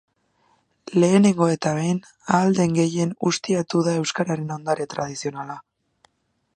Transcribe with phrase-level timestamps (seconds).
[1.01, 1.99] Lehenengo eta behin,
[2.37, 5.63] ahal den gehien ustiatu da euskararen ondare tradizionala.